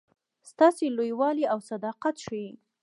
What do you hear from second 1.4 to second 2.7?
او صداقت ښيي.